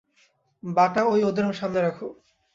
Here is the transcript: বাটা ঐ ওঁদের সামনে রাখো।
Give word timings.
বাটা 0.63 1.01
ঐ 1.05 1.13
ওঁদের 1.23 1.45
সামনে 1.53 1.79
রাখো। 1.81 2.07